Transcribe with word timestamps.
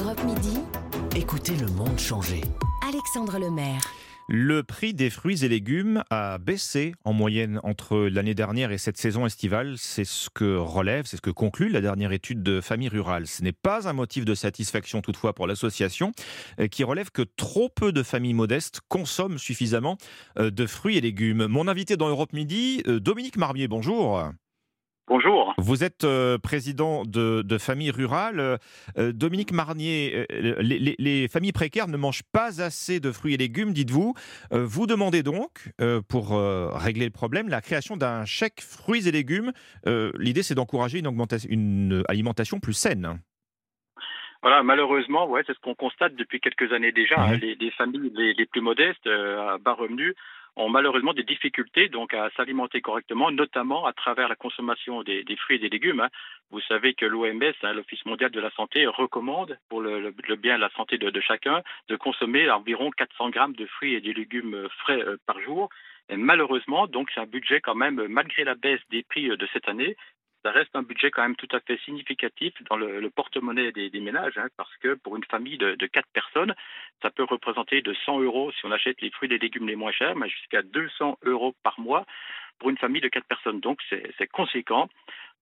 Europe 0.00 0.24
Midi. 0.24 0.58
Écoutez 1.14 1.54
le 1.54 1.66
monde 1.66 1.98
changer. 1.98 2.40
Alexandre 2.88 3.38
Lemaire. 3.38 3.82
Le 4.26 4.62
prix 4.62 4.94
des 4.94 5.10
fruits 5.10 5.44
et 5.44 5.48
légumes 5.48 6.02
a 6.08 6.38
baissé 6.38 6.94
en 7.04 7.12
moyenne 7.12 7.60
entre 7.62 7.98
l'année 7.98 8.34
dernière 8.34 8.72
et 8.72 8.78
cette 8.78 8.96
saison 8.96 9.26
estivale. 9.26 9.74
C'est 9.76 10.04
ce 10.04 10.30
que 10.30 10.56
relève, 10.56 11.04
c'est 11.04 11.18
ce 11.18 11.20
que 11.20 11.30
conclut 11.30 11.68
la 11.68 11.82
dernière 11.82 12.12
étude 12.12 12.42
de 12.42 12.62
Famille 12.62 12.88
Rurale. 12.88 13.26
Ce 13.26 13.42
n'est 13.42 13.52
pas 13.52 13.86
un 13.86 13.92
motif 13.92 14.24
de 14.24 14.34
satisfaction 14.34 15.02
toutefois 15.02 15.34
pour 15.34 15.46
l'association 15.46 16.12
euh, 16.58 16.68
qui 16.68 16.84
relève 16.84 17.10
que 17.10 17.22
trop 17.22 17.68
peu 17.68 17.92
de 17.92 18.02
familles 18.02 18.34
modestes 18.34 18.80
consomment 18.88 19.38
suffisamment 19.38 19.98
euh, 20.38 20.50
de 20.50 20.66
fruits 20.66 20.96
et 20.96 21.02
légumes. 21.02 21.46
Mon 21.48 21.68
invité 21.68 21.98
dans 21.98 22.08
Europe 22.08 22.32
Midi, 22.32 22.82
euh, 22.86 22.98
Dominique 22.98 23.36
Marmier, 23.36 23.68
bonjour. 23.68 24.32
Bonjour. 25.08 25.52
Vous 25.58 25.82
êtes 25.82 26.04
euh, 26.04 26.38
président 26.38 27.02
de, 27.04 27.42
de 27.42 27.58
famille 27.58 27.90
rurale. 27.90 28.58
Euh, 28.96 29.12
Dominique 29.12 29.52
Marnier, 29.52 30.26
euh, 30.30 30.54
les, 30.60 30.94
les, 30.96 31.28
familles 31.28 31.52
précaires 31.52 31.88
ne 31.88 31.96
mangent 31.96 32.22
pas 32.32 32.62
assez 32.62 33.00
de 33.00 33.10
fruits 33.10 33.34
et 33.34 33.36
légumes, 33.36 33.72
dites-vous. 33.72 34.14
vous 34.52 34.86
demandez 34.86 35.22
donc, 35.22 35.70
pour 36.08 36.30
régler 36.74 37.04
le 37.04 37.10
problème, 37.10 37.48
la 37.48 37.60
création 37.60 37.96
d'un 37.96 38.24
chèque 38.24 38.60
fruits 38.60 39.08
et 39.08 39.12
légumes. 39.12 39.52
L'idée, 39.86 40.42
c'est 40.42 40.54
d'encourager 40.54 40.98
une, 40.98 41.08
une 41.48 42.02
alimentation 42.08 42.60
plus 42.60 42.72
saine. 42.72 43.20
Voilà, 44.42 44.62
malheureusement, 44.62 45.28
ouais, 45.28 45.42
c'est 45.46 45.54
ce 45.54 45.60
qu'on 45.60 45.74
constate 45.74 46.14
depuis 46.16 46.40
quelques 46.40 46.72
années 46.72 46.92
déjà. 46.92 47.20
Hein. 47.20 47.36
les, 47.36 47.54
les, 47.54 47.70
familles 47.72 48.12
les, 48.14 48.34
les 48.34 48.46
plus 48.46 48.60
modestes, 48.60 49.06
à 49.06 49.58
bas 49.58 49.74
revenus, 49.74 50.14
ont 50.56 50.68
malheureusement 50.68 51.14
des 51.14 51.22
difficultés 51.22 51.88
donc 51.88 52.14
à 52.14 52.30
s'alimenter 52.36 52.80
correctement, 52.80 53.30
notamment 53.30 53.86
à 53.86 53.92
travers 53.92 54.28
la 54.28 54.36
consommation 54.36 55.02
des, 55.02 55.24
fruits 55.36 55.56
et 55.56 55.58
des 55.58 55.68
légumes. 55.68 56.00
Hein. 56.00 56.10
Vous 56.50 56.60
savez 56.62 56.94
que 56.94 57.06
l'OMS, 57.06 57.52
hein, 57.62 57.72
l'Office 57.72 58.04
mondial 58.04 58.30
de 58.30 58.40
la 58.40 58.50
santé, 58.50 58.86
recommande 58.86 59.58
pour 59.68 59.80
le, 59.80 60.12
bien 60.36 60.56
et 60.56 60.58
la 60.58 60.70
santé 60.70 60.98
de, 60.98 61.20
chacun 61.20 61.62
de 61.88 61.96
consommer 61.96 62.50
environ 62.50 62.90
400 62.90 63.30
grammes 63.30 63.54
de 63.54 63.66
fruits 63.66 63.94
et 63.94 64.00
des 64.00 64.12
légumes 64.12 64.68
frais 64.78 65.02
euh, 65.02 65.16
par 65.26 65.40
jour. 65.40 65.68
Malheureusement, 66.10 66.86
donc 66.86 67.10
c'est 67.14 67.20
un 67.20 67.26
budget 67.26 67.60
quand 67.60 67.74
même, 67.74 68.06
malgré 68.08 68.44
la 68.44 68.54
baisse 68.54 68.80
des 68.90 69.02
prix 69.02 69.30
euh, 69.30 69.36
de 69.36 69.48
cette 69.52 69.68
année, 69.68 69.96
ça 70.42 70.50
reste 70.50 70.74
un 70.74 70.82
budget 70.82 71.10
quand 71.10 71.22
même 71.22 71.36
tout 71.36 71.48
à 71.52 71.60
fait 71.60 71.78
significatif 71.84 72.52
dans 72.68 72.76
le, 72.76 73.08
porte-monnaie 73.10 73.72
des, 73.72 73.90
des, 73.90 74.00
ménages, 74.00 74.36
hein, 74.38 74.48
parce 74.56 74.74
que 74.78 74.94
pour 74.94 75.16
une 75.16 75.24
famille 75.24 75.58
de, 75.58 75.74
de 75.74 75.86
4 75.86 76.06
personnes, 76.12 76.54
ça 77.00 77.10
peut 77.10 77.24
représenter 77.24 77.82
de 77.82 77.94
100 78.04 78.20
euros 78.20 78.50
si 78.52 78.64
on 78.66 78.72
achète 78.72 79.00
les 79.00 79.10
fruits 79.10 79.28
et 79.28 79.32
les 79.32 79.38
légumes 79.38 79.68
les 79.68 79.76
moins 79.76 79.92
chers, 79.92 80.16
mais 80.16 80.28
jusqu'à 80.28 80.62
200 80.62 81.18
euros 81.24 81.54
par 81.62 81.78
mois 81.78 82.06
pour 82.58 82.70
une 82.70 82.78
famille 82.78 83.00
de 83.00 83.08
4 83.08 83.26
personnes. 83.26 83.60
Donc 83.60 83.80
c'est 83.90 84.26
conséquent. 84.28 84.88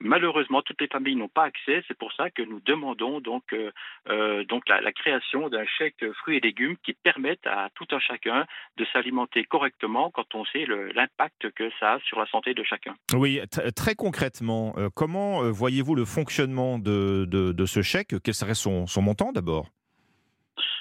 Malheureusement, 0.01 0.63
toutes 0.63 0.81
les 0.81 0.89
familles 0.89 1.17
n'ont 1.17 1.29
pas 1.29 1.45
accès. 1.45 1.83
C'est 1.87 1.97
pour 1.97 2.13
ça 2.13 2.31
que 2.31 2.43
nous 2.43 2.61
demandons 2.61 3.21
donc, 3.21 3.45
euh, 3.53 3.71
euh, 4.09 4.45
la, 4.67 4.93
création 4.93 5.49
d'un 5.49 5.65
chèque 5.67 6.05
fruits 6.21 6.39
et 6.39 6.41
légumes 6.41 6.77
qui 6.83 6.95
permette 6.95 7.47
à 7.47 7.69
tout 7.75 7.87
un 7.93 8.01
chacun 8.01 8.47
de 8.77 8.87
s'alimenter 8.93 9.45
correctement 9.45 10.11
quand 10.11 10.35
on 10.35 10.45
sait 10.47 10.67
l'impact 10.95 11.51
que 11.51 11.71
ça 11.79 11.95
a 11.95 12.01
sur 12.01 12.19
la 12.19 12.27
santé 12.27 12.55
de 12.55 12.63
chacun. 12.63 12.95
Oui, 13.15 13.41
très 13.77 13.95
concrètement, 13.95 14.75
euh, 14.79 14.89
comment 14.95 15.43
voyez-vous 15.51 15.95
le 15.95 16.05
fonctionnement 16.05 16.79
de, 16.79 17.65
ce 17.67 17.83
chèque? 17.83 18.15
Quel 18.25 18.35
serait 18.35 18.55
son 18.55 18.87
montant 19.03 19.33
d'abord? 19.33 19.67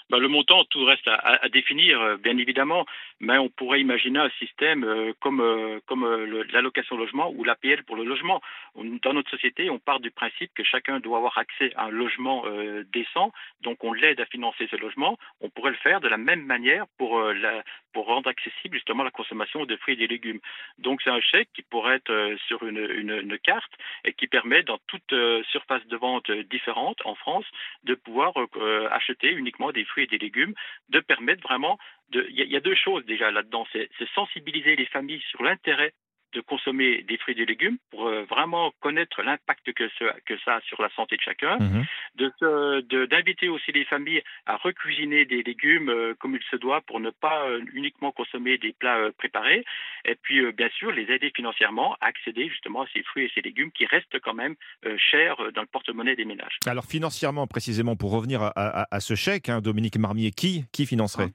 Ben, 0.10 0.18
le 0.18 0.28
montant, 0.28 0.64
tout 0.66 0.84
reste 0.86 1.08
à, 1.08 1.16
à, 1.16 1.50
définir, 1.50 2.02
euh, 2.02 2.18
bien 2.18 2.38
évidemment, 2.38 2.86
mais 3.20 3.38
on 3.38 3.50
pourrait 3.50 3.80
imaginer 3.80 4.20
un 4.20 4.30
système 4.40 4.84
euh, 4.84 5.14
comme, 5.20 5.40
euh, 5.40 5.80
comme 5.86 6.06
l'allocation 6.52 6.98
logement 6.98 7.32
ou 7.32 7.44
l'APL 7.44 7.84
pour 7.84 7.96
le 7.96 8.04
logement. 8.04 8.42
Dans 8.76 9.14
notre 9.14 9.30
société, 9.30 9.70
on 9.70 9.78
part 9.78 10.00
du 10.00 10.10
principe 10.10 10.52
que 10.56 10.64
chacun 10.64 11.00
doit 11.00 11.18
avoir 11.18 11.38
accès 11.38 11.72
à 11.76 11.86
un 11.86 11.90
logement 11.90 12.44
décent, 12.94 13.32
donc 13.62 13.84
on 13.84 13.94
l'aide 13.94 14.20
à 14.20 14.26
financer 14.26 14.68
ce 14.70 14.76
logement. 14.78 15.18
On 15.42 15.50
pourrait 15.50 15.72
le 15.72 15.78
faire 15.78 16.02
de 16.02 16.08
la 16.08 16.18
même 16.18 16.44
manière 16.44 16.86
pour, 16.98 17.22
la, 17.22 17.64
pour 17.94 18.06
rendre 18.06 18.30
accessible 18.30 18.76
justement 18.76 19.04
la 19.04 19.12
consommation 19.12 19.66
de 19.66 19.76
fruits 19.78 19.96
et 19.96 19.98
des 19.98 20.08
légumes. 20.08 20.40
Donc 20.78 21.02
c'est 21.02 21.10
un 21.10 21.22
chèque 21.22 21.50
qui 21.54 21.62
pourrait 21.62 21.96
être 21.96 22.36
sur 22.48 22.64
une, 22.64 23.38
carte 23.40 23.72
et 24.04 24.14
qui 24.14 24.28
permet 24.28 24.64
dans 24.64 24.80
toute 24.88 25.14
surface 25.52 25.86
de 25.88 25.98
vente 25.98 26.30
différente 26.32 26.98
en 27.06 27.16
France 27.16 27.46
de 27.84 27.96
pouvoir 27.96 28.34
acheter 28.92 29.32
uniquement 29.32 29.72
des 29.72 29.86
fruits 29.86 30.06
et 30.06 30.08
des 30.08 30.18
légumes, 30.18 30.54
de 30.90 31.00
permettre 31.00 31.42
vraiment. 31.44 31.78
Il 32.14 32.32
y, 32.34 32.56
a 32.56 32.60
deux 32.60 32.76
choses 32.76 33.06
déjà 33.06 33.32
là-dedans, 33.32 33.68
c'est 33.72 33.90
sensibiliser 34.16 34.76
les 34.76 34.88
familles 34.88 35.24
sur 35.30 35.44
l'intérêt 35.44 35.94
de 36.34 36.42
consommer 36.42 37.04
des 37.04 37.18
fruits 37.18 37.34
et 37.34 37.38
des 37.38 37.46
légumes 37.46 37.78
pour 37.92 38.08
euh, 38.08 38.24
vraiment 38.24 38.72
connaître 38.80 39.22
l'impact 39.22 39.74
que, 39.74 39.90
ce, 39.98 40.04
que 40.26 40.38
ça 40.46 40.56
a 40.56 40.62
sur 40.62 40.82
la 40.82 40.90
santé 40.92 41.16
de 41.16 41.22
chacun, 41.22 41.58
mmh. 41.58 41.86
de, 42.16 43.06
d'inviter 43.06 43.48
de, 43.48 43.52
aussi 43.52 43.72
les 43.72 43.86
familles 43.86 44.22
à 44.46 44.58
recuisiner 44.58 45.26
des 45.26 45.44
légumes 45.44 45.90
euh, 45.90 46.14
comme 46.20 46.36
il 46.36 46.44
se 46.52 46.56
doit 46.56 46.82
pour 46.82 47.00
ne 47.00 47.10
pas 47.10 47.48
euh, 47.48 47.62
uniquement 47.74 48.12
consommer 48.12 48.58
des 48.58 48.74
plats 48.74 48.98
euh, 48.98 49.12
préparés, 49.18 49.66
et 50.06 50.16
puis 50.16 50.40
euh, 50.40 50.52
bien 50.52 50.70
sûr 50.78 50.92
les 50.92 51.12
aider 51.12 51.32
financièrement 51.36 51.96
à 52.02 52.08
accéder 52.08 52.50
justement 52.50 52.84
à 52.84 52.88
ces 52.94 53.04
fruits 53.04 53.26
et 53.26 53.32
ces 53.34 53.42
légumes 53.42 53.72
qui 53.72 53.86
restent 53.86 54.20
quand 54.20 54.34
même 54.34 54.56
euh, 54.86 54.96
chers 54.98 55.38
dans 55.54 55.62
le 55.62 55.68
porte-monnaie 55.68 56.16
des 56.16 56.26
ménages. 56.26 56.58
Alors 56.66 56.86
financièrement 56.86 57.48
précisément, 57.48 57.96
pour 57.96 58.12
revenir 58.12 58.42
à, 58.42 58.52
à, 58.56 58.88
à 58.92 59.00
ce 59.00 59.16
chèque, 59.16 59.50
hein, 59.50 59.62
Dominique 59.62 59.98
Marmier, 59.98 60.32
qui, 60.32 60.66
qui 60.72 60.86
financerait? 60.86 61.30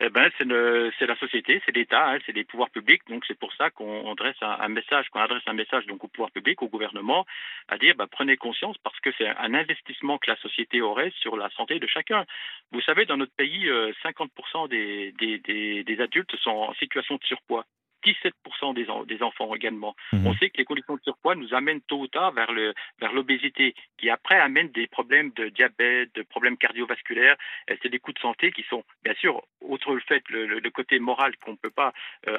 Eh 0.00 0.10
ben, 0.10 0.30
c'est 0.38 1.06
la 1.06 1.16
société, 1.16 1.60
c'est 1.66 1.74
l'État, 1.74 2.10
hein, 2.10 2.18
c'est 2.24 2.32
les 2.32 2.44
pouvoirs 2.44 2.70
publics. 2.70 3.02
Donc 3.08 3.24
c'est 3.26 3.38
pour 3.38 3.52
ça 3.54 3.70
qu'on 3.70 4.14
dresse 4.14 4.36
un, 4.40 4.68
message, 4.68 5.08
qu'on 5.08 5.20
adresse 5.20 5.42
un 5.46 5.54
message 5.54 5.86
donc 5.86 6.04
au 6.04 6.08
pouvoir 6.08 6.30
public, 6.30 6.62
au 6.62 6.68
gouvernement, 6.68 7.26
à 7.68 7.78
dire 7.78 7.94
bah, 7.96 8.06
prenez 8.10 8.36
conscience 8.36 8.78
parce 8.78 8.98
que 9.00 9.10
c'est 9.18 9.28
un 9.28 9.54
investissement 9.54 10.18
que 10.18 10.30
la 10.30 10.36
société 10.36 10.80
aurait 10.80 11.12
sur 11.20 11.36
la 11.36 11.50
santé 11.50 11.80
de 11.80 11.86
chacun. 11.86 12.24
Vous 12.70 12.80
savez, 12.82 13.06
dans 13.06 13.16
notre 13.16 13.34
pays, 13.34 13.68
50% 14.04 14.68
des, 14.68 15.12
des, 15.18 15.38
des, 15.38 15.82
des 15.82 16.00
adultes 16.00 16.36
sont 16.36 16.50
en 16.50 16.74
situation 16.74 17.16
de 17.16 17.24
surpoids. 17.24 17.64
17% 18.12 18.74
des, 18.74 18.88
en, 18.90 19.04
des, 19.04 19.22
enfants 19.22 19.54
également. 19.54 19.94
Mmh. 20.12 20.26
On 20.26 20.34
sait 20.34 20.50
que 20.50 20.58
les 20.58 20.64
conditions 20.64 20.96
de 20.96 21.02
surpoids 21.02 21.34
nous 21.34 21.54
amènent 21.54 21.80
tôt 21.82 22.00
ou 22.00 22.08
tard 22.08 22.32
vers 22.32 22.52
le 22.52 22.74
vers 23.00 23.12
l'obésité, 23.12 23.74
qui 23.98 24.10
après 24.10 24.38
amène 24.38 24.68
des 24.68 24.86
problèmes 24.86 25.30
de 25.36 25.48
diabète, 25.48 26.14
de 26.14 26.22
problèmes 26.22 26.56
cardiovasculaires. 26.56 27.36
C'est 27.82 27.88
des 27.88 27.98
coûts 27.98 28.12
de 28.12 28.18
santé 28.18 28.52
qui 28.52 28.62
sont, 28.64 28.84
bien 29.04 29.14
sûr, 29.14 29.42
outre 29.60 29.94
le 29.94 30.00
fait 30.00 30.22
le, 30.30 30.46
le, 30.46 30.58
le 30.60 30.70
côté 30.70 30.98
moral 30.98 31.36
qu'on 31.38 31.52
ne 31.52 31.56
peut 31.56 31.70
pas 31.70 31.92
euh, 32.26 32.36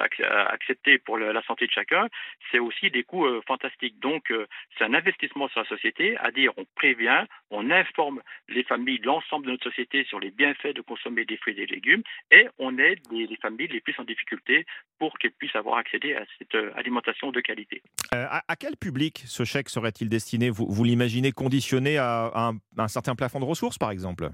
accepter 0.48 0.98
pour 0.98 1.16
le, 1.16 1.32
la 1.32 1.42
santé 1.42 1.66
de 1.66 1.72
chacun, 1.72 2.08
c'est 2.50 2.58
aussi 2.58 2.90
des 2.90 3.04
coûts 3.04 3.26
euh, 3.26 3.42
fantastiques. 3.46 3.98
Donc, 4.00 4.30
euh, 4.30 4.46
c'est 4.76 4.84
un 4.84 4.94
investissement 4.94 5.48
sur 5.48 5.60
la 5.60 5.66
société, 5.66 6.16
à 6.18 6.30
dire 6.30 6.52
on 6.56 6.64
prévient, 6.74 7.24
on 7.50 7.70
informe 7.70 8.22
les 8.48 8.64
familles, 8.64 9.00
l'ensemble 9.02 9.46
de 9.46 9.52
notre 9.52 9.64
société 9.64 10.04
sur 10.04 10.20
les 10.20 10.30
bienfaits 10.30 10.74
de 10.74 10.80
consommer 10.80 11.24
des 11.24 11.36
fruits 11.36 11.54
et 11.54 11.66
des 11.66 11.74
légumes, 11.74 12.02
et 12.30 12.48
on 12.58 12.78
aide 12.78 13.00
les, 13.10 13.26
les 13.26 13.36
familles 13.36 13.68
les 13.68 13.80
plus 13.80 13.98
en 13.98 14.04
difficulté 14.04 14.66
pour 14.98 15.18
qu'elles 15.18 15.32
puissent 15.32 15.56
avoir 15.60 15.78
accédé 15.78 16.14
à 16.14 16.24
cette 16.38 16.54
euh, 16.54 16.72
alimentation 16.74 17.30
de 17.30 17.40
qualité. 17.40 17.82
Euh, 18.14 18.26
à, 18.28 18.42
à, 18.48 18.56
quel 18.56 18.76
public 18.76 19.22
ce 19.26 19.44
chèque 19.44 19.68
serait-il 19.68 20.08
destiné? 20.08 20.50
Vous, 20.50 20.66
vous 20.68 20.84
l'imaginez 20.84 21.32
conditionné 21.32 21.98
à, 21.98 22.26
à, 22.26 22.48
un, 22.48 22.56
à 22.76 22.84
un 22.84 22.88
certain 22.88 23.14
plafond 23.14 23.40
de 23.40 23.44
ressources, 23.44 23.78
par 23.78 23.90
exemple? 23.90 24.30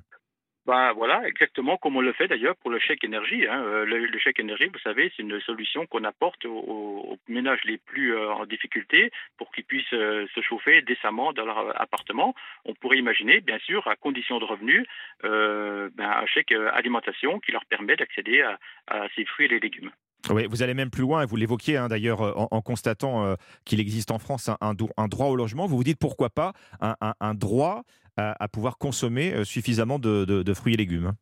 Ben 0.66 0.92
voilà, 0.94 1.22
exactement 1.28 1.76
comme 1.76 1.94
on 1.96 2.00
le 2.00 2.12
fait 2.12 2.26
d'ailleurs 2.26 2.56
pour 2.56 2.70
le 2.70 2.80
chèque 2.80 3.04
énergie. 3.04 3.46
Hein. 3.46 3.62
Euh, 3.62 3.84
le, 3.84 4.04
le, 4.04 4.18
chèque 4.18 4.40
énergie, 4.40 4.66
vous 4.66 4.80
savez, 4.80 5.12
c'est 5.16 5.22
une 5.22 5.40
solution 5.40 5.86
qu'on 5.86 6.02
apporte 6.02 6.44
aux, 6.44 6.58
aux, 6.58 7.18
ménages 7.28 7.62
les 7.64 7.78
plus 7.78 8.16
euh, 8.16 8.32
en 8.32 8.46
difficulté 8.46 9.12
pour 9.38 9.52
qu'ils 9.52 9.62
puissent 9.64 9.92
euh, 9.92 10.26
se 10.34 10.40
chauffer 10.40 10.82
décemment 10.82 11.32
dans 11.32 11.44
leur 11.44 11.80
appartement. 11.80 12.34
On 12.64 12.74
pourrait 12.74 12.98
imaginer, 12.98 13.40
bien 13.40 13.60
sûr, 13.60 13.86
à 13.86 13.94
condition 13.94 14.40
de 14.40 14.44
revenus, 14.44 14.84
euh, 15.22 15.88
ben, 15.94 16.10
un 16.10 16.26
chèque 16.26 16.50
alimentation 16.50 17.38
qui 17.38 17.52
leur 17.52 17.64
permet 17.66 17.94
d'accéder 17.94 18.42
à, 18.42 18.58
à 18.88 19.06
ces 19.14 19.24
fruits 19.24 19.46
et 19.46 19.50
les 19.50 19.60
légumes. 19.60 19.92
Vous 20.28 20.62
allez 20.62 20.74
même 20.74 20.90
plus 20.90 21.02
loin, 21.02 21.22
et 21.22 21.26
vous 21.26 21.36
l'évoquiez 21.36 21.76
hein, 21.76 21.88
d'ailleurs 21.88 22.20
en, 22.20 22.48
en, 22.50 22.62
constatant 22.62 23.24
euh, 23.24 23.34
qu'il 23.64 23.80
existe 23.80 24.10
en 24.10 24.18
France 24.18 24.50
un, 24.60 24.74
droit 24.74 25.28
au 25.28 25.36
logement. 25.36 25.66
Vous 25.66 25.76
vous 25.76 25.84
dites 25.84 25.98
pourquoi 25.98 26.30
pas 26.30 26.52
un, 26.80 27.34
droit 27.34 27.82
à, 28.16 28.48
pouvoir 28.48 28.78
consommer 28.78 29.32
euh, 29.32 29.44
suffisamment 29.44 29.98
de, 29.98 30.54
fruits 30.54 30.74
et 30.74 30.76
légumes. 30.76 31.12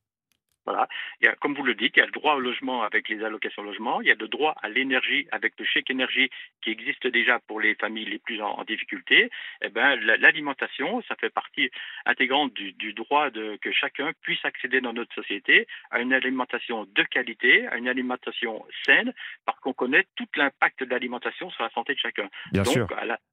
Voilà. 0.65 0.89
Il 1.21 1.27
y 1.27 1.29
a, 1.29 1.35
comme 1.35 1.55
vous 1.55 1.63
le 1.63 1.75
dites, 1.75 1.97
il 1.97 2.01
y 2.01 2.03
a 2.03 2.07
le 2.07 2.13
droit 2.13 2.35
au 2.35 2.41
logement 2.41 2.83
avec 2.83 3.09
les 3.09 3.23
allocations 3.23 3.63
logement, 3.63 4.01
il 4.01 4.09
y 4.09 4.11
a 4.11 4.15
le 4.15 4.29
droit 4.29 4.55
à 4.63 4.69
l'énergie 4.69 5.27
avec 5.31 5.55
le 5.59 5.65
chèque 5.65 5.91
énergie 5.91 6.31
qui 6.63 6.71
existe 6.71 7.07
déjà 7.07 7.39
pour 7.47 7.61
les 7.61 7.75
familles 7.75 8.07
les 8.07 8.19
plus 8.19 8.41
en, 8.41 8.51
en 8.51 8.65
difficulté. 8.65 9.31
Eh 9.63 9.69
ben, 9.69 9.97
l'alimentation, 9.97 11.03
ça 11.09 11.17
fait 11.17 11.31
partie 11.31 11.71
intégrante 12.07 12.53
du, 12.55 12.73
du 12.73 12.93
droit 12.93 13.31
de, 13.31 13.57
que 13.61 13.73
chacun 13.73 14.13
puisse 14.23 14.45
accéder 14.45 14.81
dans 14.81 14.93
notre 14.93 15.15
société 15.15 15.67
à 15.91 16.01
une 16.01 16.13
alimentation 16.13 16.87
de 16.95 17.03
qualité, 17.03 17.67
à 17.69 17.77
une 17.77 17.89
alimentation 17.89 18.65
saine, 18.85 19.13
parce 19.45 19.59
qu'on 19.61 19.73
connaît 19.73 20.07
tout 20.17 20.29
l'impact 20.37 20.83
de 20.83 20.91
l'alimentation 20.91 21.51
sur 21.51 21.63
la 21.63 21.71
santé 21.71 21.95
de 21.95 21.99
chacun. 21.99 22.29
Bien 22.53 22.63
Donc, 22.63 22.73
sûr. 22.73 22.87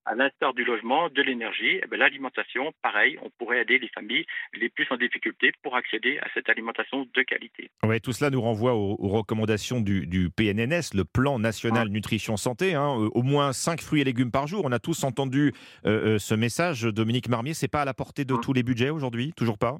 à 0.05 0.15
l'instar 0.15 0.53
du 0.53 0.63
logement, 0.63 1.09
de 1.09 1.21
l'énergie, 1.21 1.79
eh 1.83 1.87
ben, 1.87 1.99
l'alimentation, 1.99 2.73
pareil, 2.81 3.17
on 3.21 3.29
pourrait 3.29 3.61
aider 3.61 3.79
les 3.79 3.89
familles 3.89 4.25
les 4.53 4.69
plus 4.69 4.87
en 4.89 4.97
difficulté 4.97 5.51
pour 5.63 5.75
accéder 5.75 6.19
à 6.19 6.27
cette 6.33 6.49
alimentation 6.49 7.07
de 7.13 7.20
de 7.21 7.25
qualité. 7.25 7.69
Tout 8.03 8.13
cela 8.13 8.29
nous 8.29 8.41
renvoie 8.41 8.73
aux, 8.73 8.95
recommandations 9.07 9.81
du, 9.81 10.29
PNNS, 10.35 10.93
le 10.93 11.03
Plan 11.03 11.39
National 11.39 11.89
Nutrition 11.89 12.37
Santé. 12.37 12.75
Hein. 12.75 12.87
au 12.87 13.23
moins 13.23 13.53
5 13.53 13.81
fruits 13.81 14.01
et 14.01 14.03
légumes 14.03 14.31
par 14.31 14.47
jour. 14.47 14.63
On 14.65 14.71
a 14.71 14.79
tous 14.79 15.03
entendu 15.03 15.53
ce 15.83 16.33
message. 16.35 16.83
Dominique 16.83 17.29
Marmier, 17.29 17.53
c'est 17.53 17.67
pas 17.67 17.81
à 17.81 17.85
la 17.85 17.93
portée 17.93 18.25
de 18.25 18.35
tous 18.35 18.53
les 18.53 18.63
budgets 18.63 18.89
aujourd'hui? 18.89 19.33
Toujours 19.35 19.57
pas? 19.57 19.77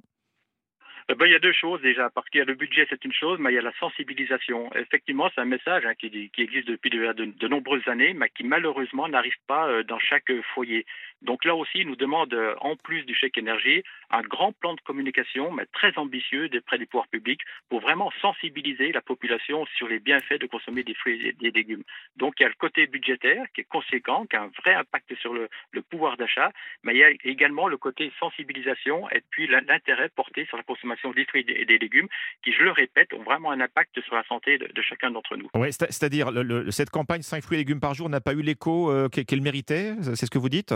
Eh 1.09 1.15
ben, 1.15 1.25
il 1.25 1.31
y 1.31 1.35
a 1.35 1.39
deux 1.39 1.51
choses 1.51 1.81
déjà, 1.81 2.09
parce 2.09 2.29
qu'il 2.29 2.39
y 2.39 2.41
a 2.41 2.45
le 2.45 2.53
budget, 2.53 2.85
c'est 2.89 3.03
une 3.03 3.13
chose, 3.13 3.38
mais 3.39 3.51
il 3.51 3.55
y 3.55 3.57
a 3.57 3.61
la 3.61 3.73
sensibilisation. 3.79 4.73
Effectivement, 4.75 5.29
c'est 5.33 5.41
un 5.41 5.45
message 5.45 5.85
hein, 5.85 5.93
qui, 5.95 6.29
qui, 6.29 6.41
existe 6.41 6.67
depuis 6.67 6.89
de, 6.89 7.13
de, 7.25 7.47
nombreuses 7.47 7.88
années, 7.88 8.13
mais 8.13 8.29
qui 8.29 8.43
malheureusement 8.43 9.09
n'arrive 9.09 9.35
pas 9.47 9.67
euh, 9.67 9.83
dans 9.83 9.99
chaque 9.99 10.31
foyer. 10.53 10.85
Donc 11.21 11.43
là 11.43 11.55
aussi, 11.55 11.79
il 11.79 11.88
nous 11.88 11.95
demande, 11.95 12.33
euh, 12.33 12.55
en 12.61 12.75
plus 12.75 13.03
du 13.03 13.15
chèque 13.15 13.38
énergie, 13.38 13.83
un 14.11 14.21
grand 14.21 14.51
plan 14.53 14.73
de 14.73 14.81
communication, 14.81 15.51
mais 15.51 15.65
très 15.73 15.97
ambitieux 15.97 16.49
près 16.65 16.77
des 16.77 16.85
pouvoirs 16.85 17.07
publics, 17.07 17.41
pour 17.69 17.81
vraiment 17.81 18.11
sensibiliser 18.21 18.91
la 18.91 19.01
population 19.01 19.65
sur 19.77 19.87
les 19.87 19.99
bienfaits 19.99 20.39
de 20.39 20.47
consommer 20.47 20.83
des 20.83 20.93
fruits 20.93 21.27
et 21.27 21.33
des 21.33 21.51
légumes. 21.51 21.83
Donc 22.17 22.35
il 22.39 22.43
y 22.43 22.45
a 22.45 22.49
le 22.49 22.55
côté 22.55 22.87
budgétaire 22.87 23.45
qui 23.53 23.61
est 23.61 23.69
conséquent, 23.69 24.25
qui 24.25 24.35
a 24.35 24.43
un 24.43 24.51
vrai 24.63 24.73
impact 24.73 25.15
sur 25.15 25.33
le, 25.33 25.49
le 25.71 25.81
pouvoir 25.81 26.17
d'achat, 26.17 26.51
mais 26.83 26.93
il 26.93 26.97
y 26.99 27.03
a 27.03 27.11
également 27.23 27.67
le 27.67 27.77
côté 27.77 28.11
sensibilisation 28.19 29.09
et 29.09 29.21
puis 29.29 29.47
l'intérêt 29.47 30.09
porté 30.09 30.45
sur 30.45 30.57
la 30.57 30.63
consommation 30.63 31.11
des 31.11 31.25
fruits 31.25 31.45
et 31.47 31.65
des 31.65 31.77
légumes, 31.77 32.07
qui, 32.43 32.51
je 32.51 32.63
le 32.63 32.71
répète, 32.71 33.13
ont 33.13 33.23
vraiment 33.23 33.51
un 33.51 33.59
impact 33.59 34.01
sur 34.01 34.15
la 34.15 34.23
santé 34.23 34.57
de, 34.57 34.81
chacun 34.81 35.11
d'entre 35.11 35.37
nous. 35.37 35.49
Oui, 35.55 35.71
c'est-à-dire 35.71 36.31
cette 36.69 36.89
campagne 36.89 37.21
5 37.21 37.43
fruits 37.43 37.57
et 37.57 37.61
légumes 37.61 37.79
par 37.79 37.93
jour 37.93 38.09
n'a 38.09 38.21
pas 38.21 38.33
eu 38.33 38.41
l'écho 38.41 38.91
euh, 38.91 39.09
qu'elle 39.09 39.41
méritait, 39.41 39.93
c'est 40.01 40.25
ce 40.25 40.31
que 40.31 40.37
vous 40.37 40.49
dites? 40.49 40.73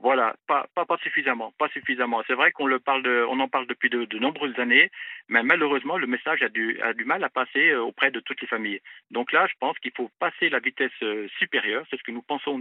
Voilà, 0.00 0.34
pas, 0.46 0.66
pas, 0.74 0.84
pas 0.84 0.98
suffisamment, 0.98 1.52
pas 1.58 1.68
suffisamment. 1.68 2.22
C'est 2.26 2.34
vrai 2.34 2.52
qu'on 2.52 2.66
le 2.66 2.78
parle 2.78 3.02
de, 3.02 3.24
on 3.28 3.40
en 3.40 3.48
parle 3.48 3.66
depuis 3.66 3.90
de, 3.90 4.04
de, 4.04 4.18
nombreuses 4.18 4.58
années, 4.58 4.90
mais 5.28 5.42
malheureusement 5.42 5.96
le 5.96 6.06
message 6.06 6.42
a 6.42 6.48
du, 6.48 6.80
a 6.80 6.92
du 6.92 7.04
mal 7.04 7.22
à 7.22 7.28
passer 7.28 7.70
euh, 7.70 7.82
auprès 7.82 8.10
de 8.10 8.20
toutes 8.20 8.40
les 8.40 8.46
familles. 8.46 8.80
Donc 9.10 9.32
là, 9.32 9.46
je 9.46 9.54
pense 9.60 9.78
qu'il 9.78 9.92
faut 9.96 10.10
passer 10.18 10.48
la 10.48 10.58
vitesse 10.58 10.90
euh, 11.02 11.28
supérieure, 11.38 11.84
c'est 11.90 11.96
ce 11.96 12.02
que 12.02 12.12
nous 12.12 12.22
pensons 12.22 12.60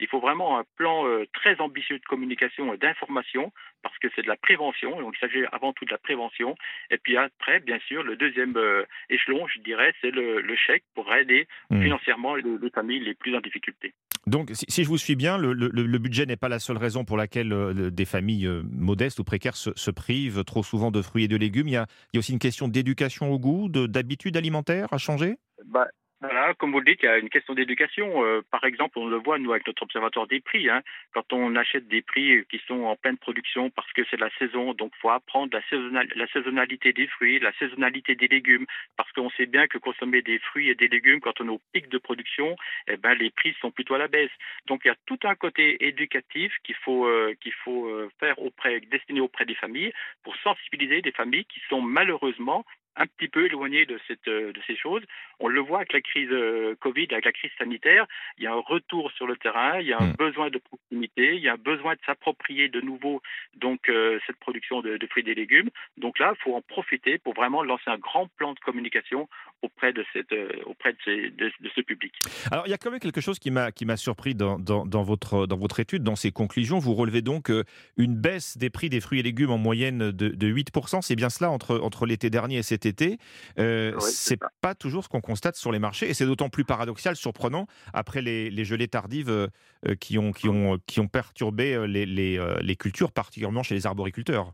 il 0.00 0.08
faut 0.08 0.20
vraiment 0.20 0.58
un 0.58 0.64
plan 0.76 1.06
euh, 1.06 1.24
très 1.32 1.60
ambitieux 1.60 1.98
de 1.98 2.04
communication 2.04 2.72
et 2.72 2.78
d'information 2.78 3.52
parce 3.82 3.98
que 3.98 4.08
c'est 4.14 4.22
de 4.22 4.28
la 4.28 4.36
prévention, 4.36 5.00
donc 5.00 5.14
il 5.16 5.20
s'agit 5.20 5.44
avant 5.50 5.72
tout 5.72 5.84
de 5.84 5.90
la 5.90 5.98
prévention. 5.98 6.54
Et 6.90 6.98
puis 6.98 7.16
après, 7.16 7.60
bien 7.60 7.78
sûr, 7.80 8.02
le 8.02 8.16
deuxième 8.16 8.56
euh, 8.56 8.84
échelon, 9.10 9.46
je 9.48 9.60
dirais, 9.60 9.92
c'est 10.00 10.10
le, 10.10 10.42
chèque 10.54 10.84
pour 10.94 11.12
aider 11.12 11.48
mmh. 11.70 11.82
financièrement 11.82 12.34
les, 12.36 12.70
familles 12.70 13.00
les 13.00 13.14
plus 13.14 13.34
en 13.34 13.40
difficulté. 13.40 13.94
Donc, 14.26 14.52
si, 14.52 14.84
je 14.84 14.88
vous 14.88 14.98
suis 14.98 15.16
bien, 15.16 15.36
le, 15.36 15.98
budget 15.98 16.26
n'est 16.26 16.36
pas 16.36 16.48
la 16.48 16.58
seule 16.58 16.76
raison 16.76 17.04
pour 17.04 17.16
laquelle 17.16 17.52
euh, 17.52 17.90
des 17.90 18.04
familles 18.04 18.48
modestes 18.70 19.18
ou 19.18 19.24
précaires 19.24 19.56
se, 19.56 19.90
privent 19.90 20.44
trop 20.44 20.62
souvent 20.62 20.90
de 20.90 21.02
fruits 21.02 21.24
et 21.24 21.28
de 21.28 21.36
légumes. 21.36 21.68
Il 21.68 21.72
y 21.72 21.76
a, 21.76 21.86
aussi 22.16 22.32
une 22.32 22.38
question 22.38 22.68
d'éducation 22.68 23.32
au 23.32 23.38
goût, 23.38 23.68
d'habitude 23.68 24.36
alimentaire 24.36 24.88
à 24.92 24.98
changer? 24.98 25.38
Bah, 25.66 25.86
voilà, 26.22 26.54
comme 26.54 26.70
vous 26.70 26.78
le 26.78 26.84
dites, 26.84 27.00
il 27.02 27.06
y 27.06 27.08
a 27.08 27.18
une 27.18 27.28
question 27.28 27.54
d'éducation. 27.54 28.24
Euh, 28.24 28.42
par 28.50 28.62
exemple, 28.64 28.98
on 28.98 29.08
le 29.08 29.16
voit, 29.16 29.38
nous, 29.38 29.50
avec 29.50 29.66
notre 29.66 29.82
observatoire 29.82 30.28
des 30.28 30.40
prix, 30.40 30.70
hein, 30.70 30.82
quand 31.12 31.32
on 31.32 31.56
achète 31.56 31.88
des 31.88 32.00
prix 32.00 32.44
qui 32.48 32.60
sont 32.68 32.84
en 32.84 32.94
pleine 32.94 33.18
production 33.18 33.70
parce 33.70 33.92
que 33.92 34.02
c'est 34.08 34.20
la 34.20 34.30
saison, 34.38 34.72
donc 34.74 34.92
il 34.96 35.00
faut 35.00 35.10
apprendre 35.10 35.52
la, 35.52 36.04
la, 36.14 36.26
saisonnalité 36.28 36.92
des 36.92 37.08
fruits, 37.08 37.40
la 37.40 37.52
saisonnalité 37.54 38.14
des 38.14 38.28
légumes, 38.28 38.66
parce 38.96 39.10
qu'on 39.12 39.30
sait 39.30 39.46
bien 39.46 39.66
que 39.66 39.78
consommer 39.78 40.22
des 40.22 40.38
fruits 40.38 40.70
et 40.70 40.76
des 40.76 40.86
légumes, 40.86 41.20
quand 41.20 41.40
on 41.40 41.46
est 41.48 41.52
au 41.52 41.60
pic 41.72 41.88
de 41.88 41.98
production, 41.98 42.56
eh 42.86 42.96
ben, 42.96 43.14
les 43.14 43.30
prix 43.30 43.56
sont 43.60 43.72
plutôt 43.72 43.94
à 43.94 43.98
la 43.98 44.08
baisse. 44.08 44.30
Donc 44.66 44.82
il 44.84 44.88
y 44.88 44.92
a 44.92 44.96
tout 45.06 45.18
un 45.24 45.34
côté 45.34 45.84
éducatif 45.84 46.52
qu'il 46.62 46.76
faut, 46.76 47.06
euh, 47.06 47.34
qu'il 47.40 47.52
faut 47.52 47.86
euh, 47.86 48.08
faire 48.20 48.38
auprès, 48.38 48.80
destiné 48.80 49.20
auprès 49.20 49.44
des 49.44 49.56
familles 49.56 49.92
pour 50.22 50.36
sensibiliser 50.36 51.02
des 51.02 51.12
familles 51.12 51.46
qui 51.46 51.60
sont 51.68 51.80
malheureusement 51.80 52.64
un 52.96 53.06
petit 53.06 53.28
peu 53.28 53.46
éloigné 53.46 53.86
de, 53.86 53.98
cette, 54.06 54.28
euh, 54.28 54.52
de 54.52 54.60
ces 54.66 54.76
choses. 54.76 55.02
On 55.40 55.48
le 55.48 55.60
voit 55.60 55.78
avec 55.78 55.92
la 55.92 56.00
crise 56.00 56.28
euh, 56.30 56.74
Covid, 56.80 57.08
avec 57.10 57.24
la 57.24 57.32
crise 57.32 57.50
sanitaire, 57.58 58.06
il 58.38 58.44
y 58.44 58.46
a 58.46 58.52
un 58.52 58.60
retour 58.60 59.10
sur 59.12 59.26
le 59.26 59.36
terrain, 59.36 59.80
il 59.80 59.86
y 59.86 59.92
a 59.92 60.00
un 60.00 60.08
hmm. 60.08 60.16
besoin 60.16 60.50
de 60.50 60.58
proximité, 60.58 61.36
il 61.36 61.42
y 61.42 61.48
a 61.48 61.54
un 61.54 61.56
besoin 61.56 61.94
de 61.94 62.00
s'approprier 62.04 62.68
de 62.68 62.80
nouveau 62.80 63.22
donc 63.56 63.88
euh, 63.88 64.18
cette 64.26 64.36
production 64.36 64.82
de, 64.82 64.98
fruits 65.10 65.28
et 65.28 65.34
légumes. 65.34 65.70
Donc 65.96 66.18
là, 66.18 66.34
il 66.36 66.42
faut 66.42 66.54
en 66.54 66.62
profiter 66.62 67.18
pour 67.18 67.34
vraiment 67.34 67.62
lancer 67.62 67.88
un 67.88 67.98
grand 67.98 68.28
plan 68.36 68.52
de 68.52 68.58
communication 68.60 69.28
auprès 69.62 69.92
de, 69.92 70.04
cette, 70.12 70.34
auprès 70.66 70.92
de, 70.92 71.28
de, 71.28 71.70
ce 71.74 71.80
public. 71.80 72.12
Alors 72.50 72.66
il 72.66 72.70
y 72.70 72.74
a 72.74 72.78
quand 72.78 72.90
même 72.90 73.00
quelque 73.00 73.20
chose 73.20 73.38
qui 73.38 73.50
m'a 73.50 73.70
qui 73.72 73.84
m'a 73.84 73.96
surpris 73.96 74.34
dans, 74.34 74.58
dans, 74.58 74.86
dans, 74.86 75.02
votre 75.02 75.46
dans 75.46 75.56
votre 75.56 75.80
étude, 75.80 76.02
dans 76.02 76.16
ces 76.16 76.32
conclusions. 76.32 76.78
Vous 76.78 76.94
relevez 76.94 77.22
donc 77.22 77.50
une 77.96 78.16
baisse 78.16 78.56
des 78.58 78.70
prix 78.70 78.88
des 78.88 79.00
fruits 79.00 79.20
et 79.20 79.22
légumes 79.22 79.50
en 79.50 79.58
moyenne 79.58 80.10
de, 80.10 80.28
de 80.28 80.52
8%. 80.52 81.02
C'est 81.02 81.16
bien 81.16 81.30
cela 81.30 81.50
entre 81.50 81.78
entre 81.78 82.06
l'été 82.06 82.30
dernier 82.30 82.58
et 82.58 82.62
cet 82.62 82.81
été. 82.86 83.18
Euh, 83.58 83.98
c'est 84.00 84.38
pas 84.60 84.74
toujours 84.74 85.04
ce 85.04 85.08
qu'on 85.08 85.20
constate 85.20 85.56
sur 85.56 85.72
les 85.72 85.78
marchés 85.78 86.08
et 86.08 86.14
c'est 86.14 86.26
d'autant 86.26 86.48
plus 86.48 86.64
paradoxal, 86.64 87.16
surprenant 87.16 87.66
après 87.92 88.22
les, 88.22 88.64
gelées 88.64 88.88
tardives 88.88 89.30
euh, 89.30 89.48
euh, 89.88 89.94
qui, 89.94 90.18
ont, 90.18 90.32
qui, 90.32 90.48
ont, 90.48 90.78
qui 90.86 91.00
ont 91.00 91.08
perturbé 91.08 91.86
les, 91.86 92.06
les 92.06 92.76
cultures, 92.76 93.12
particulièrement 93.12 93.62
chez 93.62 93.74
les 93.74 93.86
arboriculteurs. 93.86 94.52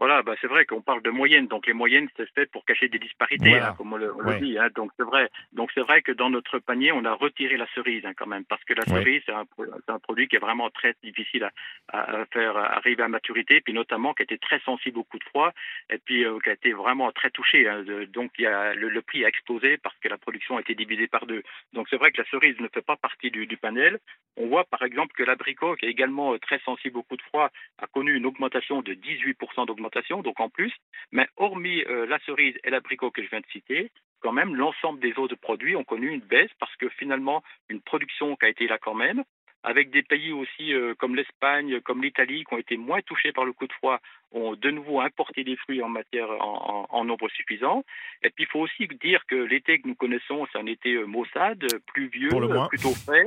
Voilà, 0.00 0.22
bah 0.22 0.34
c'est 0.40 0.46
vrai 0.46 0.64
qu'on 0.64 0.80
parle 0.80 1.02
de 1.02 1.10
moyenne, 1.10 1.46
donc 1.46 1.66
les 1.66 1.74
moyennes 1.74 2.08
c'est 2.16 2.26
fait 2.32 2.50
pour 2.50 2.64
cacher 2.64 2.88
des 2.88 2.98
disparités, 2.98 3.58
hein, 3.58 3.74
comme 3.76 3.92
on 3.92 3.98
le, 3.98 4.40
dit. 4.40 4.56
Hein, 4.56 4.70
donc 4.74 4.90
c'est 4.96 5.04
vrai. 5.04 5.28
Donc 5.52 5.70
c'est 5.74 5.82
vrai 5.82 6.00
que 6.00 6.10
dans 6.10 6.30
notre 6.30 6.58
panier, 6.58 6.90
on 6.90 7.04
a 7.04 7.12
retiré 7.12 7.58
la 7.58 7.66
cerise 7.74 8.06
hein, 8.06 8.14
quand 8.16 8.26
même, 8.26 8.46
parce 8.46 8.64
que 8.64 8.72
la 8.72 8.86
cerise 8.86 9.22
c'est 9.26 9.32
un, 9.32 9.44
un, 9.88 9.98
produit 9.98 10.26
qui 10.26 10.36
est 10.36 10.38
vraiment 10.38 10.70
très 10.70 10.94
difficile 11.02 11.50
à, 11.92 11.98
à, 11.98 12.24
faire 12.32 12.56
arriver 12.56 13.02
à 13.02 13.08
maturité, 13.08 13.60
puis 13.60 13.74
notamment 13.74 14.14
qui 14.14 14.22
a 14.22 14.24
été 14.24 14.38
très 14.38 14.58
sensible 14.60 15.00
au 15.00 15.04
coup 15.04 15.18
de 15.18 15.24
froid, 15.24 15.52
et 15.90 15.98
puis 15.98 16.24
euh, 16.24 16.38
qui 16.42 16.48
a 16.48 16.54
été 16.54 16.72
vraiment 16.72 17.12
très 17.12 17.28
touché. 17.28 17.68
Donc 18.08 18.30
il 18.38 18.44
y 18.44 18.46
a, 18.46 18.72
le, 18.72 19.02
prix 19.02 19.26
a 19.26 19.28
explosé 19.28 19.76
parce 19.76 19.98
que 19.98 20.08
la 20.08 20.16
production 20.16 20.56
a 20.56 20.60
été 20.60 20.74
divisée 20.74 21.08
par 21.08 21.26
deux. 21.26 21.42
Donc 21.74 21.88
c'est 21.90 21.96
vrai 21.96 22.10
que 22.10 22.22
la 22.22 22.28
cerise 22.30 22.58
ne 22.58 22.68
fait 22.68 22.80
pas 22.80 22.96
partie 22.96 23.30
du, 23.30 23.46
du 23.46 23.58
panel. 23.58 23.98
On 24.38 24.46
voit 24.46 24.64
par 24.64 24.82
exemple 24.82 25.12
que 25.14 25.24
l'abricot, 25.24 25.76
qui 25.76 25.84
est 25.84 25.90
également 25.90 26.32
euh, 26.32 26.38
très 26.38 26.58
sensible 26.60 26.96
au 26.96 27.02
coup 27.02 27.18
de 27.18 27.22
froid, 27.22 27.50
a 27.76 27.86
connu 27.86 28.14
une 28.14 28.24
augmentation 28.24 28.80
de 28.80 28.94
18% 28.94 29.66
d'augmentation 29.66 29.89
donc 30.22 30.40
en 30.40 30.48
plus. 30.48 30.72
Mais 31.12 31.26
hormis 31.36 31.82
euh, 31.84 32.06
la 32.06 32.18
cerise 32.20 32.56
et 32.64 32.70
l'abricot 32.70 33.10
que 33.10 33.22
je 33.22 33.28
viens 33.28 33.40
de 33.40 33.46
citer, 33.52 33.90
quand 34.20 34.32
même, 34.32 34.54
l'ensemble 34.54 35.00
des 35.00 35.18
autres 35.18 35.36
produits 35.36 35.76
ont 35.76 35.84
connu 35.84 36.08
une 36.08 36.20
baisse 36.20 36.50
parce 36.58 36.74
que 36.76 36.88
finalement, 36.88 37.42
une 37.68 37.80
production 37.80 38.36
qui 38.36 38.44
a 38.46 38.48
été 38.48 38.66
là 38.66 38.78
quand 38.78 38.94
même, 38.94 39.24
avec 39.62 39.90
des 39.90 40.02
pays 40.02 40.32
aussi 40.32 40.72
euh, 40.72 40.94
comme 40.94 41.14
l'Espagne, 41.14 41.80
comme 41.80 42.02
l'Italie, 42.02 42.44
qui 42.44 42.54
ont 42.54 42.58
été 42.58 42.76
moins 42.76 43.00
touchés 43.02 43.32
par 43.32 43.44
le 43.44 43.52
coup 43.52 43.66
de 43.66 43.72
froid, 43.72 44.00
ont 44.32 44.54
de 44.54 44.70
nouveau 44.70 45.00
importé 45.00 45.44
des 45.44 45.56
fruits 45.56 45.82
en 45.82 45.88
matière 45.88 46.30
en, 46.30 47.04
nombre 47.04 47.28
suffisant. 47.30 47.84
Et 48.22 48.30
puis 48.30 48.44
il 48.44 48.46
faut 48.46 48.60
aussi 48.60 48.86
dire 49.02 49.24
que 49.26 49.34
l'été 49.34 49.80
que 49.80 49.88
nous 49.88 49.94
connaissons, 49.94 50.46
c'est 50.52 50.58
un 50.58 50.66
été 50.66 50.94
euh, 50.94 51.04
maussade, 51.04 51.66
pluvieux, 51.86 52.30
plutôt 52.68 52.94
frais, 52.94 53.26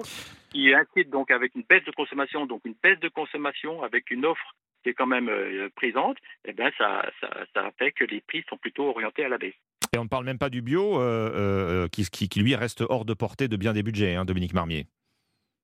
qui 0.51 0.73
incite 0.73 1.09
donc 1.09 1.31
avec 1.31 1.53
une 1.55 1.63
baisse 1.63 1.83
de 1.83 1.91
consommation, 1.91 2.45
donc 2.45 2.61
une 2.65 2.75
baisse 2.81 2.99
de 2.99 3.09
consommation 3.09 3.83
avec 3.83 4.09
une 4.11 4.25
offre 4.25 4.55
qui 4.83 4.89
est 4.89 4.93
quand 4.93 5.07
même 5.07 5.29
euh, 5.29 5.69
présente, 5.75 6.17
eh 6.45 6.53
ben 6.53 6.71
ça, 6.77 7.09
ça, 7.53 7.71
fait 7.79 7.91
que 7.91 8.03
les 8.03 8.21
prix 8.21 8.43
sont 8.49 8.57
plutôt 8.57 8.87
orientés 8.89 9.25
à 9.25 9.29
la 9.29 9.37
baisse. 9.37 9.55
Et 9.95 9.97
on 9.97 10.03
ne 10.03 10.09
parle 10.09 10.25
même 10.25 10.37
pas 10.37 10.49
du 10.49 10.61
bio, 10.61 10.99
euh, 10.99 11.29
euh, 11.33 11.87
qui, 11.87 12.03
qui, 12.09 12.39
lui 12.39 12.55
reste 12.55 12.83
hors 12.87 13.05
de 13.05 13.13
portée 13.13 13.47
de 13.47 13.57
bien 13.57 13.73
des 13.73 13.83
budgets, 13.83 14.15
hein, 14.15 14.25
Dominique 14.25 14.53
Marmier. 14.53 14.85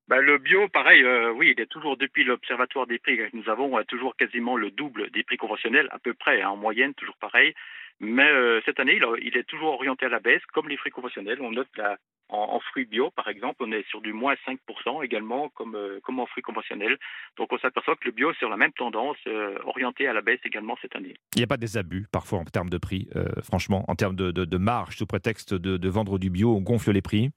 Ben, 0.08 0.22
le 0.22 0.40
bio, 0.40 0.68
pareil, 0.70 1.06
oui, 1.36 1.54
il 1.56 1.62
est 1.62 1.68
toujours 1.68 1.96
depuis 1.96 2.24
l'observatoire 2.24 2.88
des 2.88 2.98
prix 2.98 3.18
que 3.18 3.30
nous 3.34 3.48
avons, 3.48 3.84
toujours 3.84 4.16
quasiment 4.16 4.58
le 4.58 4.72
double 4.72 5.12
des 5.12 5.24
prix 5.24 5.38
conventionnels, 5.38 5.88
à 5.92 6.00
peu 6.00 6.16
près, 6.16 6.42
hein, 6.42 6.50
en 6.50 6.58
moyenne, 6.58 6.96
toujours 6.96 7.18
pareil. 7.18 7.54
Mais 8.00 8.28
cette 8.66 8.80
année, 8.80 8.96
il, 8.96 9.28
il, 9.28 9.38
est 9.38 9.44
toujours 9.44 9.74
orienté 9.74 10.08
à 10.08 10.10
la 10.10 10.20
baisse, 10.20 10.42
comme 10.54 10.68
les 10.68 10.78
prix 10.78 10.90
conventionnels. 10.90 11.40
On 11.42 11.52
note 11.52 11.68
la, 11.78 11.98
en, 12.30 12.60
fruits 12.60 12.86
bio, 12.86 13.10
par 13.12 13.28
exemple, 13.28 13.58
on 13.62 13.72
est 13.72 13.88
sur 13.90 14.02
du 14.02 14.14
moins 14.14 14.36
5% 14.48 15.04
également, 15.04 15.50
comme, 15.50 15.76
euh, 15.76 16.00
comme 16.04 16.20
en 16.20 16.26
fruits 16.26 16.44
conventionnels. 16.44 16.98
Donc 17.38 17.52
on 17.52 17.58
s'aperçoit 17.58 17.96
que 17.96 18.06
le 18.06 18.12
bio 18.12 18.32
est 18.32 18.38
sur 18.38 18.50
la 18.50 18.58
même 18.58 18.72
tendance, 18.74 19.18
euh, 19.28 19.58
orienté 19.66 20.08
à 20.08 20.14
la 20.14 20.22
baisse 20.22 20.40
également 20.44 20.78
cette 20.82 20.96
année. 20.96 21.16
Il 21.36 21.40
n'y 21.40 21.44
a 21.44 21.48
pas 21.48 21.58
des 21.58 21.78
abus 21.78 22.08
parfois 22.12 22.40
en 22.40 22.46
termes 22.46 22.70
de 22.70 22.78
prix, 22.78 23.10
euh, 23.16 23.26
franchement, 23.42 23.84
en 23.88 23.96
termes 23.96 24.16
de, 24.16 24.58
marge, 24.58 24.98
sous 24.98 25.06
prétexte 25.06 25.54
de 25.54 25.90
vendre 25.90 26.20
du 26.20 26.30
bio, 26.30 26.56
on 26.56 26.62
gonfle 26.62 26.92
les 26.92 27.02
prix 27.02 27.32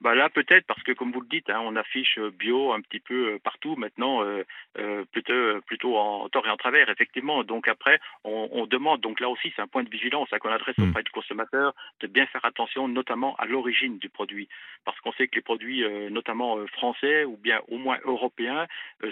bah 0.00 0.14
là 0.14 0.30
peut-être 0.30 0.66
parce 0.66 0.82
que 0.82 0.92
comme 0.92 1.12
vous 1.12 1.20
le 1.20 1.28
dites, 1.28 1.50
hein, 1.50 1.60
on 1.62 1.76
affiche 1.76 2.18
euh, 2.18 2.30
bio 2.30 2.72
un 2.72 2.80
petit 2.80 3.00
peu 3.00 3.34
euh, 3.34 3.38
partout 3.38 3.76
maintenant, 3.76 4.22
euh, 4.22 4.44
euh, 4.78 5.04
plutôt 5.12 5.60
plutôt 5.66 5.96
en 5.98 6.28
tort 6.30 6.46
et 6.46 6.50
en 6.50 6.56
travers 6.56 6.88
effectivement. 6.88 7.44
Donc 7.44 7.68
après, 7.68 8.00
on, 8.24 8.48
on 8.52 8.66
demande 8.66 9.00
donc 9.02 9.20
là 9.20 9.28
aussi 9.28 9.52
c'est 9.54 9.62
un 9.62 9.66
point 9.66 9.82
de 9.82 9.90
vigilance 9.90 10.28
hein, 10.32 10.38
qu'on 10.38 10.50
adresse 10.50 10.78
mm. 10.78 10.88
auprès 10.88 11.02
du 11.02 11.10
consommateur 11.10 11.74
de 12.00 12.06
bien 12.06 12.24
faire 12.26 12.44
attention, 12.44 12.88
notamment 12.88 13.36
à 13.36 13.44
l'origine 13.44 13.98
du 13.98 14.08
produit, 14.08 14.48
parce 14.86 14.98
qu'on 15.00 15.12
sait 15.12 15.28
que 15.28 15.36
les 15.36 15.42
produits, 15.42 15.84
notamment 16.10 16.66
français 16.68 17.24
ou 17.24 17.36
bien 17.36 17.60
au 17.68 17.76
moins 17.76 17.98
européens, 18.04 18.66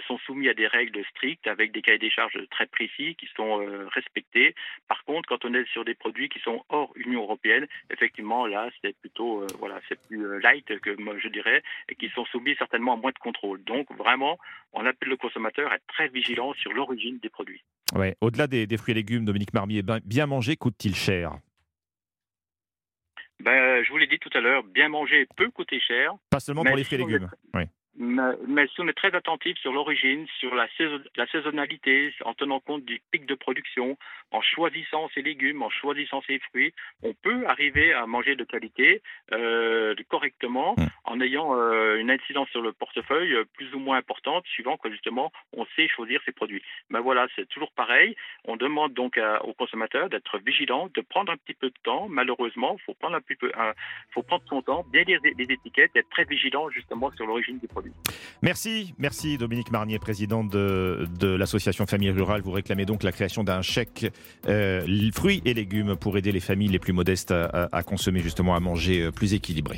sont 0.07 0.17
soumis 0.19 0.49
à 0.49 0.53
des 0.53 0.67
règles 0.67 1.03
strictes 1.11 1.47
avec 1.47 1.71
des 1.71 1.81
cahiers 1.81 1.99
des 1.99 2.09
charges 2.09 2.39
très 2.49 2.65
précis 2.65 3.15
qui 3.15 3.27
sont 3.35 3.57
respectés. 3.93 4.55
Par 4.87 5.03
contre, 5.03 5.29
quand 5.29 5.45
on 5.45 5.53
est 5.53 5.67
sur 5.69 5.85
des 5.85 5.93
produits 5.93 6.29
qui 6.29 6.39
sont 6.39 6.63
hors 6.69 6.91
Union 6.95 7.21
européenne, 7.21 7.67
effectivement 7.91 8.47
là 8.47 8.69
c'est 8.81 8.97
plutôt 8.99 9.45
voilà 9.59 9.79
c'est 9.87 9.99
plus 10.07 10.39
light 10.39 10.78
que 10.79 10.95
je 11.21 11.27
dirais, 11.27 11.61
et 11.89 11.95
qui 11.95 12.09
sont 12.09 12.25
soumis 12.25 12.55
certainement 12.57 12.93
à 12.93 12.97
moins 12.97 13.11
de 13.11 13.19
contrôle. 13.19 13.63
Donc 13.63 13.87
vraiment, 13.97 14.37
on 14.73 14.85
appelle 14.85 15.09
le 15.09 15.17
consommateur 15.17 15.71
à 15.71 15.75
être 15.75 15.87
très 15.87 16.07
vigilant 16.07 16.53
sur 16.53 16.73
l'origine 16.73 17.19
des 17.19 17.29
produits. 17.29 17.63
Ouais. 17.95 18.15
Au-delà 18.21 18.47
des, 18.47 18.67
des, 18.67 18.77
fruits 18.77 18.91
et 18.91 18.95
légumes, 18.95 19.25
Dominique 19.25 19.53
Marmier, 19.53 19.81
ben, 19.81 19.99
bien 20.05 20.25
manger 20.25 20.55
coûte-t-il 20.55 20.95
cher? 20.95 21.33
Ben, 23.39 23.83
Je 23.83 23.89
vous 23.89 23.97
l'ai 23.97 24.07
dit 24.07 24.19
tout 24.19 24.29
à 24.33 24.41
l'heure, 24.41 24.63
bien 24.63 24.89
manger 24.89 25.27
peut 25.35 25.49
coûter 25.49 25.79
cher. 25.79 26.13
Pas 26.29 26.39
seulement 26.39 26.63
pour 26.63 26.75
les 26.75 26.83
fruits 26.83 27.01
et 27.01 27.05
légumes. 27.05 27.29
Oui. 27.53 27.63
Mais, 28.01 28.67
si 28.67 28.79
on 28.79 28.87
est 28.87 28.93
très 28.93 29.13
attentif 29.13 29.57
sur 29.57 29.73
l'origine, 29.73 30.25
sur 30.39 30.55
la, 30.55 30.67
la, 31.17 31.27
saisonnalité, 31.27 32.13
en 32.23 32.33
tenant 32.33 32.61
compte 32.61 32.85
du 32.85 33.01
pic 33.11 33.25
de 33.25 33.35
production, 33.35 33.97
en 34.31 34.41
choisissant 34.41 35.09
ses 35.13 35.21
légumes, 35.21 35.61
en 35.63 35.69
choisissant 35.69 36.21
ses 36.21 36.39
fruits, 36.39 36.73
on 37.03 37.13
peut 37.13 37.45
arriver 37.45 37.91
à 37.91 38.05
manger 38.05 38.37
de 38.37 38.45
qualité 38.45 39.01
euh, 39.33 39.93
correctement 40.07 40.75
mmh. 40.77 40.85
en 41.03 41.19
ayant 41.19 41.55
euh, 41.55 41.97
une 41.97 42.09
incidence 42.09 42.47
sur 42.49 42.61
le 42.61 42.71
portefeuille 42.71 43.35
plus 43.55 43.73
ou 43.73 43.79
moins 43.79 43.97
importante, 43.97 44.45
suivant 44.47 44.77
que 44.77 44.89
justement 44.89 45.33
on 45.51 45.65
sait 45.75 45.89
choisir 45.89 46.21
ses 46.25 46.31
produits. 46.31 46.63
Mais 46.89 47.01
voilà, 47.01 47.27
c'est 47.35 47.49
toujours 47.49 47.73
pareil. 47.73 48.15
On 48.45 48.55
demande 48.55 48.93
donc 48.93 49.17
à, 49.17 49.43
aux 49.43 49.53
consommateurs 49.53 50.09
d'être 50.09 50.39
vigilants, 50.39 50.89
de 50.93 51.01
prendre 51.01 51.33
un 51.33 51.37
petit 51.37 51.53
peu 51.53 51.67
de 51.67 51.79
temps. 51.83 52.07
Malheureusement, 52.07 52.77
il 52.79 52.83
faut 52.83 52.93
prendre 52.93 53.17
un 53.17 53.21
petit 53.21 53.35
peu, 53.35 53.51
faut 54.11 54.23
prendre 54.23 54.43
son 54.47 54.61
temps, 54.61 54.85
bien 54.89 55.03
lire 55.03 55.19
les, 55.21 55.33
les 55.37 55.53
étiquettes, 55.53 55.91
être 55.95 56.09
très 56.09 56.23
vigilant 56.23 56.69
justement 56.69 57.11
sur 57.11 57.25
l'origine 57.25 57.59
du 57.59 57.67
produit. 57.67 57.88
Merci, 58.41 58.93
merci 58.97 59.37
Dominique 59.37 59.71
Marnier, 59.71 59.99
président 59.99 60.43
de, 60.43 61.07
l'association 61.21 61.85
Famille 61.85 62.11
Rurale. 62.11 62.41
Vous 62.41 62.51
réclamez 62.51 62.85
donc 62.85 63.03
la 63.03 63.11
création 63.11 63.43
d'un 63.43 63.61
chèque 63.61 64.11
euh, 64.47 65.11
fruits 65.13 65.41
et 65.45 65.53
légumes 65.53 65.95
pour 65.95 66.17
aider 66.17 66.31
les 66.31 66.39
familles 66.39 66.69
les 66.69 66.79
plus 66.79 66.93
modestes 66.93 67.31
à 67.31 67.83
consommer 67.83 68.21
justement 68.21 68.55
à 68.55 68.59
manger 68.59 69.01
euh, 69.01 69.11
plus 69.11 69.33
équilibré. 69.33 69.77